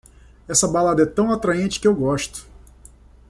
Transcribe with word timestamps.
Essa 0.47 0.67
balada 0.67 1.03
é 1.03 1.05
tão 1.05 1.31
atraente 1.31 1.79
que 1.79 1.87
eu 1.87 1.93
gosto! 1.93 2.47